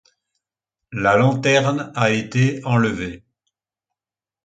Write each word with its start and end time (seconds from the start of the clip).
La 0.91 1.15
lanterne 1.15 1.91
a 1.93 2.09
été 2.09 2.59
enlevé. 2.65 3.23